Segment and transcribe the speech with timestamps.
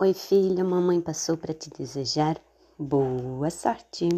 [0.00, 2.40] Oi, filha, mamãe passou para te desejar
[2.78, 4.08] boa sorte.